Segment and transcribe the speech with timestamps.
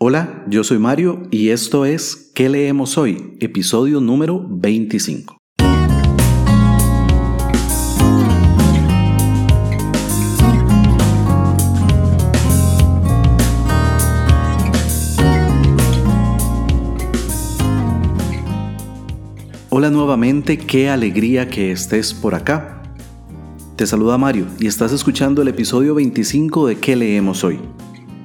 [0.00, 3.36] Hola, yo soy Mario y esto es ¿Qué leemos hoy?
[3.40, 5.36] Episodio número 25.
[19.70, 22.84] Hola nuevamente, qué alegría que estés por acá.
[23.74, 27.58] Te saluda Mario y estás escuchando el episodio 25 de ¿Qué leemos hoy?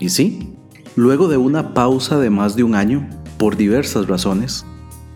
[0.00, 0.56] Y sí,
[0.96, 4.64] Luego de una pausa de más de un año, por diversas razones,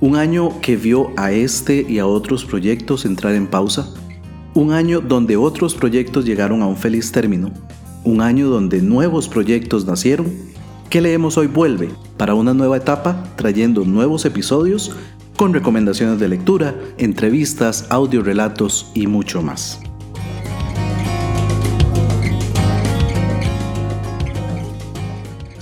[0.00, 3.88] un año que vio a este y a otros proyectos entrar en pausa,
[4.54, 7.52] un año donde otros proyectos llegaron a un feliz término,
[8.04, 10.32] un año donde nuevos proyectos nacieron,
[10.90, 14.94] ¿qué leemos hoy vuelve para una nueva etapa trayendo nuevos episodios
[15.36, 19.80] con recomendaciones de lectura, entrevistas, audiorelatos y mucho más.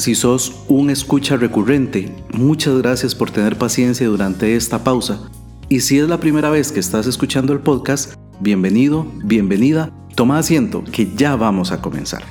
[0.02, 5.30] Si sos un escucha recurrente, muchas gracias por tener paciencia durante esta pausa.
[5.68, 10.82] Y si es la primera vez que estás escuchando el podcast, bienvenido, bienvenida, toma asiento
[10.82, 12.24] que ya vamos a comenzar.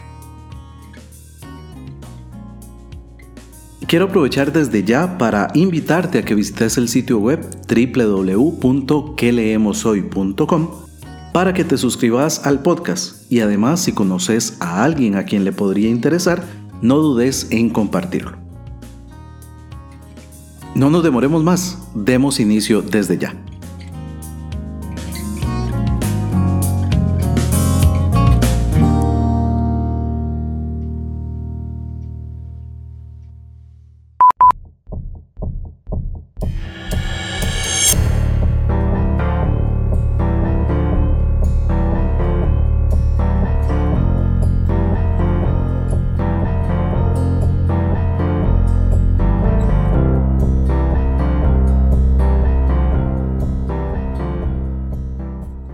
[3.88, 10.70] Quiero aprovechar desde ya para invitarte a que visites el sitio web www.queleemoshoy.com
[11.32, 15.54] para que te suscribas al podcast y además si conoces a alguien a quien le
[15.54, 16.44] podría interesar,
[16.82, 18.38] no dudes en compartirlo.
[20.74, 23.36] No nos demoremos más, demos inicio desde ya.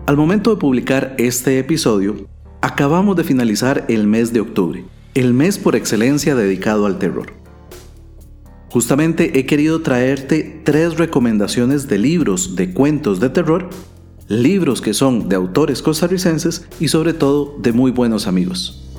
[0.07, 2.29] Al momento de publicar este episodio,
[2.61, 7.33] acabamos de finalizar el mes de octubre, el mes por excelencia dedicado al terror.
[8.69, 13.69] Justamente he querido traerte tres recomendaciones de libros de cuentos de terror,
[14.29, 18.89] libros que son de autores costarricenses y sobre todo de muy buenos amigos.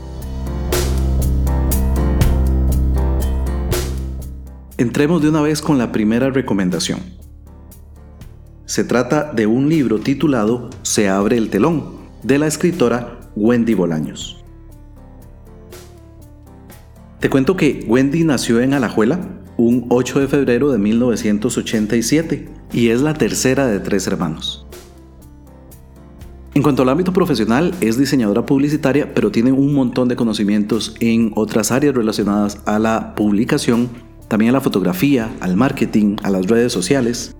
[4.77, 7.01] Entremos de una vez con la primera recomendación.
[8.69, 11.85] Se trata de un libro titulado Se abre el telón,
[12.23, 14.45] de la escritora Wendy Bolaños.
[17.19, 19.21] Te cuento que Wendy nació en Alajuela
[19.57, 24.67] un 8 de febrero de 1987 y es la tercera de tres hermanos.
[26.53, 31.33] En cuanto al ámbito profesional, es diseñadora publicitaria, pero tiene un montón de conocimientos en
[31.37, 33.89] otras áreas relacionadas a la publicación,
[34.29, 37.35] también a la fotografía, al marketing, a las redes sociales.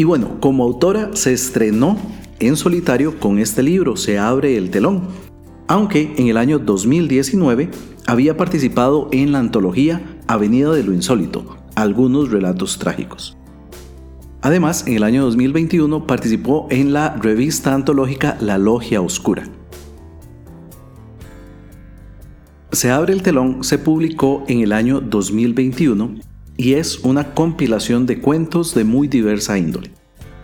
[0.00, 1.98] Y bueno, como autora se estrenó
[2.38, 5.08] en solitario con este libro, Se abre el telón,
[5.66, 7.68] aunque en el año 2019
[8.06, 13.36] había participado en la antología Avenida de lo Insólito, algunos relatos trágicos.
[14.40, 19.48] Además, en el año 2021 participó en la revista antológica La Logia Oscura.
[22.70, 28.20] Se abre el telón se publicó en el año 2021 y es una compilación de
[28.20, 29.92] cuentos de muy diversa índole.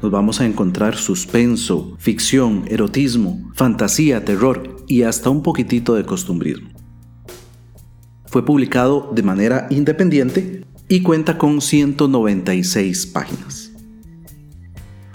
[0.01, 6.69] Nos vamos a encontrar suspenso, ficción, erotismo, fantasía, terror y hasta un poquitito de costumbrismo.
[8.27, 13.73] Fue publicado de manera independiente y cuenta con 196 páginas.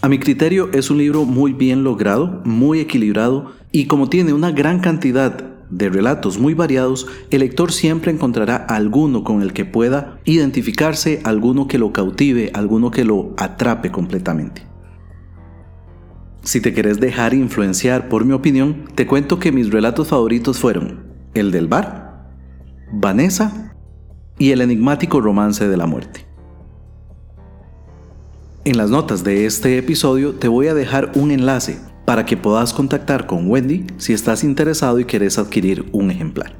[0.02, 4.52] A mi criterio es un libro muy bien logrado, muy equilibrado y como tiene una
[4.52, 10.20] gran cantidad de relatos muy variados, el lector siempre encontrará alguno con el que pueda
[10.26, 14.68] identificarse, alguno que lo cautive, alguno que lo atrape completamente.
[16.44, 21.04] Si te querés dejar influenciar por mi opinión, te cuento que mis relatos favoritos fueron
[21.34, 22.30] el del bar,
[22.92, 23.76] Vanessa
[24.38, 26.26] y el enigmático romance de la muerte.
[28.66, 31.80] En las notas de este episodio te voy a dejar un enlace
[32.10, 36.56] para que puedas contactar con Wendy si estás interesado y quieres adquirir un ejemplar.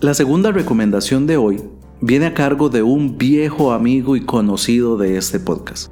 [0.00, 1.60] La segunda recomendación de hoy
[2.00, 5.90] viene a cargo de un viejo amigo y conocido de este podcast,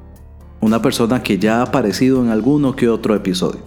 [0.61, 3.63] una persona que ya ha aparecido en alguno que otro episodio.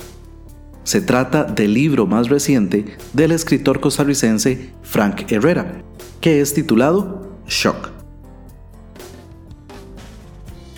[0.86, 5.84] Se trata del libro más reciente del escritor costarricense Frank Herrera,
[6.26, 7.92] que es titulado Shock.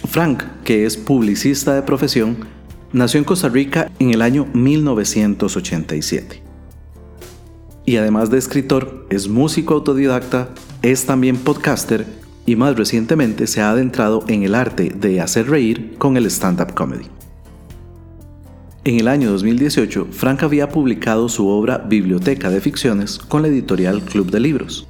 [0.04, 2.40] Frank, que es publicista de profesión,
[2.92, 6.44] nació en Costa Rica en el año 1987.
[7.86, 10.50] Y además de escritor, es músico autodidacta,
[10.82, 12.06] es también podcaster
[12.46, 16.74] y más recientemente se ha adentrado en el arte de hacer reír con el stand-up
[16.74, 17.06] comedy.
[18.84, 24.02] En el año 2018, Frank había publicado su obra Biblioteca de Ficciones con la editorial
[24.02, 24.90] Club de Libros.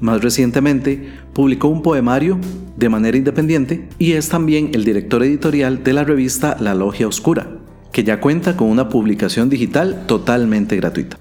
[0.00, 2.38] Más recientemente, publicó un poemario
[2.76, 7.48] de manera independiente y es también el director editorial de la revista La Logia Oscura,
[7.92, 11.18] que ya cuenta con una publicación digital totalmente gratuita.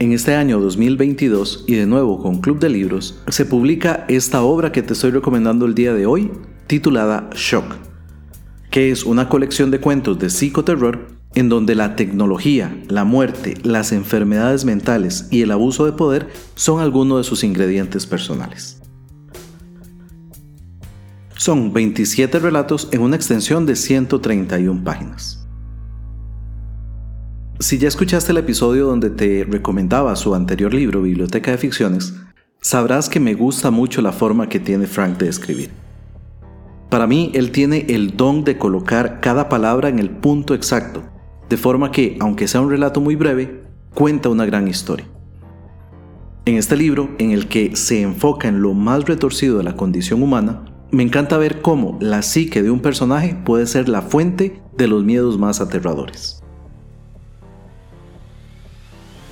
[0.00, 4.72] En este año 2022 y de nuevo con Club de Libros, se publica esta obra
[4.72, 6.30] que te estoy recomendando el día de hoy,
[6.66, 7.76] titulada Shock,
[8.70, 13.92] que es una colección de cuentos de psicoterror en donde la tecnología, la muerte, las
[13.92, 18.80] enfermedades mentales y el abuso de poder son algunos de sus ingredientes personales.
[21.36, 25.46] Son 27 relatos en una extensión de 131 páginas.
[27.60, 32.14] Si ya escuchaste el episodio donde te recomendaba su anterior libro, Biblioteca de Ficciones,
[32.60, 35.70] sabrás que me gusta mucho la forma que tiene Frank de escribir.
[36.90, 41.04] Para mí, él tiene el don de colocar cada palabra en el punto exacto
[41.50, 45.08] de forma que, aunque sea un relato muy breve, cuenta una gran historia.
[46.44, 50.22] En este libro, en el que se enfoca en lo más retorcido de la condición
[50.22, 50.62] humana,
[50.92, 55.02] me encanta ver cómo la psique de un personaje puede ser la fuente de los
[55.02, 56.40] miedos más aterradores.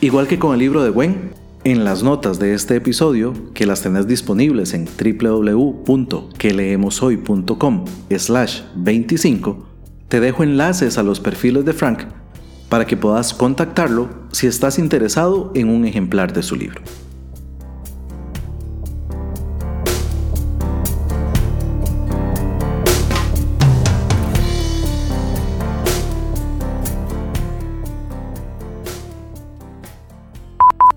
[0.01, 3.83] Igual que con el libro de Gwen, en las notas de este episodio, que las
[3.83, 7.85] tenés disponibles en www.queleemoshoy.com
[8.17, 9.68] slash 25,
[10.09, 12.05] te dejo enlaces a los perfiles de Frank
[12.69, 16.81] para que puedas contactarlo si estás interesado en un ejemplar de su libro.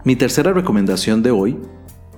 [0.04, 1.58] Mi tercera recomendación de hoy,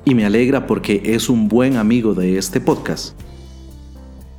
[0.05, 3.19] y me alegra porque es un buen amigo de este podcast,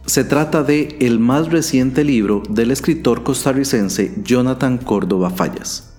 [0.07, 5.95] se trata de el más reciente libro del escritor costarricense Jonathan Córdoba Fallas,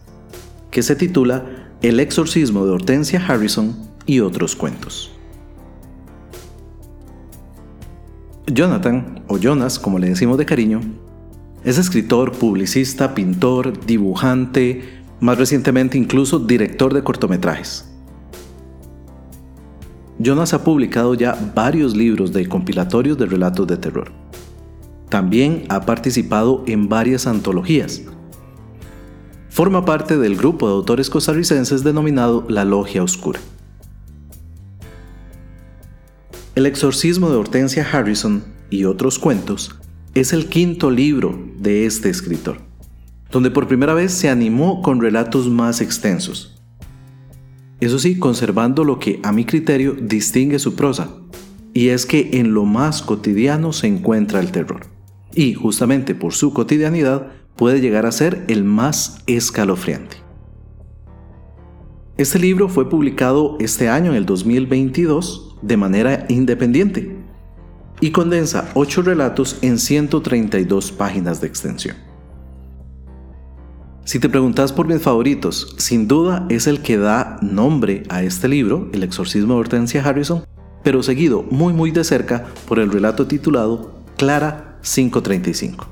[0.69, 3.75] que se titula El exorcismo de Hortensia Harrison
[4.05, 5.11] y otros cuentos.
[8.45, 10.81] Jonathan, o Jonas como le decimos de cariño,
[11.63, 14.83] es escritor, publicista, pintor, dibujante,
[15.19, 17.94] más recientemente incluso director de cortometrajes.
[20.25, 24.11] Jonas ha publicado ya varios libros de compilatorios de relatos de terror.
[25.07, 28.01] También ha participado en varias antologías.
[29.49, 33.39] Forma parte del grupo de autores costarricenses denominado La Logia Oscura.
[36.55, 39.75] El exorcismo de Hortensia Harrison y otros cuentos
[40.15, 42.57] es el quinto libro de este escritor,
[43.29, 46.54] donde por primera vez se animó con relatos más extensos,
[47.79, 51.09] eso sí, conservando lo que a mi criterio distingue su prosa,
[51.73, 54.87] y es que en lo más cotidiano se encuentra el terror,
[55.33, 60.17] y justamente por su cotidianidad puede llegar a ser el más escalofriante.
[62.17, 67.17] Este libro fue publicado este año, en el 2022, de manera independiente,
[67.99, 72.04] y condensa 8 relatos en 132 páginas de extensión.
[74.05, 78.47] Si te preguntas por mis favoritos, sin duda es el que da nombre a este
[78.47, 80.45] libro, El exorcismo de Hortensia Harrison,
[80.83, 85.87] pero seguido muy muy de cerca por el relato titulado Clara 535.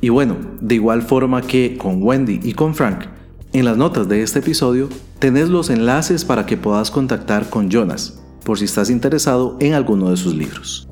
[0.00, 3.04] Y bueno, de igual forma que con Wendy y con Frank,
[3.52, 4.88] en las notas de este episodio
[5.20, 10.10] tenés los enlaces para que puedas contactar con Jonas, por si estás interesado en alguno
[10.10, 10.88] de sus libros.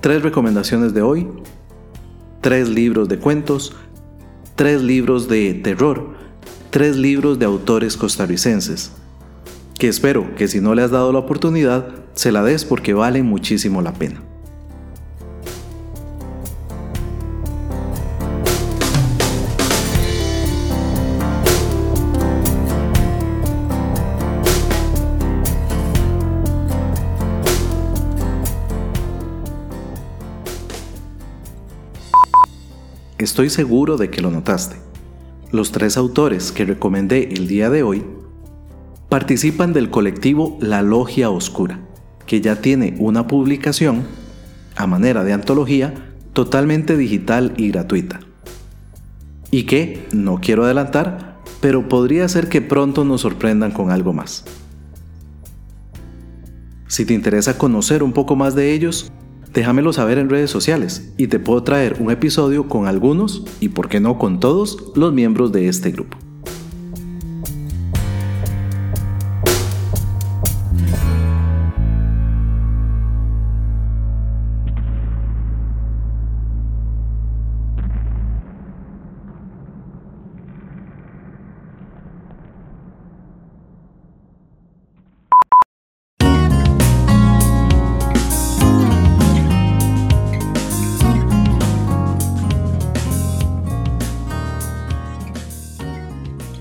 [0.00, 1.28] Tres recomendaciones de hoy,
[2.40, 3.74] tres libros de cuentos,
[4.56, 6.14] tres libros de terror,
[6.70, 8.92] tres libros de autores costarricenses,
[9.78, 13.22] que espero que si no le has dado la oportunidad, se la des porque vale
[13.22, 14.27] muchísimo la pena.
[33.28, 34.76] Estoy seguro de que lo notaste.
[35.52, 38.02] Los tres autores que recomendé el día de hoy
[39.10, 41.78] participan del colectivo La Logia Oscura,
[42.24, 44.04] que ya tiene una publicación,
[44.76, 45.92] a manera de antología,
[46.32, 48.20] totalmente digital y gratuita.
[49.50, 54.46] y que, no quiero adelantar, pero podría ser que pronto nos sorprendan con algo más.
[56.86, 59.12] Si te interesa conocer un poco más de ellos,
[59.58, 63.88] déjamelo saber en redes sociales y te puedo traer un episodio con algunos, y por
[63.88, 66.16] qué no con todos, los miembros de este grupo.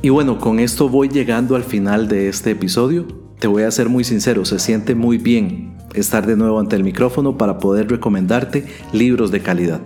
[0.02, 3.06] Y bueno, con esto voy llegando al final de este episodio.
[3.40, 6.84] Te voy a ser muy sincero, se siente muy bien estar de nuevo ante el
[6.84, 9.82] micrófono para poder recomendarte libros de calidad.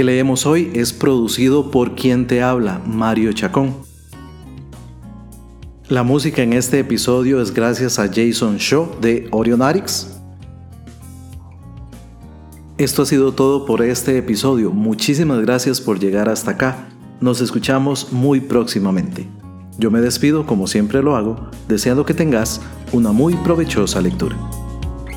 [0.00, 3.76] Que leemos hoy es producido por quien te habla, Mario Chacón.
[5.90, 10.18] La música en este episodio es gracias a Jason Shaw de Orionarix.
[12.78, 14.70] Esto ha sido todo por este episodio.
[14.70, 16.88] Muchísimas gracias por llegar hasta acá.
[17.20, 19.28] Nos escuchamos muy próximamente.
[19.76, 24.34] Yo me despido como siempre lo hago, deseando que tengas una muy provechosa lectura.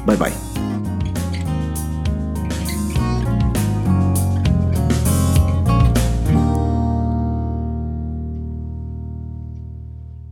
[0.05, 0.52] Bye bye.